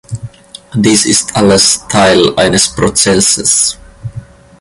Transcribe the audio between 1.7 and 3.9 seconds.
Teil eines Prozesses.